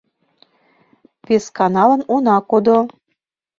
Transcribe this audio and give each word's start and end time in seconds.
—Весканалан 1.27 2.01
она 2.13 2.35
кодо. 2.49 2.79